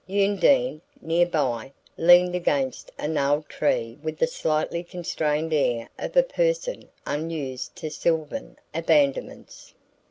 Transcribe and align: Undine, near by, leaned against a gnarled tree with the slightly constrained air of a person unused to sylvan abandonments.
Undine, 0.09 0.81
near 0.99 1.27
by, 1.27 1.71
leaned 1.95 2.33
against 2.33 2.91
a 2.97 3.07
gnarled 3.07 3.47
tree 3.47 3.99
with 4.01 4.17
the 4.17 4.25
slightly 4.25 4.83
constrained 4.83 5.53
air 5.53 5.89
of 5.99 6.17
a 6.17 6.23
person 6.23 6.89
unused 7.05 7.75
to 7.75 7.91
sylvan 7.91 8.57
abandonments. 8.73 9.75